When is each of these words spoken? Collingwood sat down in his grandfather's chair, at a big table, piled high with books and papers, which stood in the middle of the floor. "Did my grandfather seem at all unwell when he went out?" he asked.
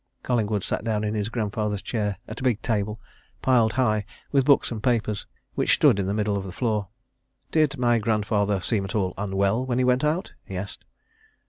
Collingwood 0.23 0.63
sat 0.63 0.83
down 0.83 1.03
in 1.03 1.13
his 1.13 1.29
grandfather's 1.29 1.83
chair, 1.83 2.17
at 2.27 2.39
a 2.39 2.43
big 2.43 2.59
table, 2.63 2.99
piled 3.43 3.73
high 3.73 4.03
with 4.31 4.45
books 4.45 4.71
and 4.71 4.81
papers, 4.81 5.27
which 5.53 5.75
stood 5.75 5.99
in 5.99 6.07
the 6.07 6.13
middle 6.15 6.35
of 6.35 6.43
the 6.43 6.51
floor. 6.51 6.87
"Did 7.51 7.77
my 7.77 7.99
grandfather 7.99 8.61
seem 8.61 8.83
at 8.83 8.95
all 8.95 9.13
unwell 9.15 9.63
when 9.63 9.77
he 9.77 9.83
went 9.85 10.03
out?" 10.03 10.33
he 10.43 10.57
asked. 10.57 10.85